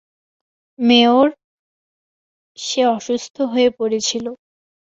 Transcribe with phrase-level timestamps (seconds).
[0.79, 1.27] মেয়ার
[2.57, 4.31] সে অসুস্থ হয়ে পড়েছিলো।